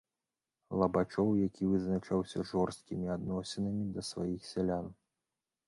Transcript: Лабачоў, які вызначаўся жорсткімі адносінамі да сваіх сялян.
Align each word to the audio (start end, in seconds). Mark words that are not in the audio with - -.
Лабачоў, 0.83 1.29
які 1.47 1.67
вызначаўся 1.73 2.47
жорсткімі 2.53 3.07
адносінамі 3.19 3.85
да 3.99 4.07
сваіх 4.11 4.51
сялян. 4.51 4.93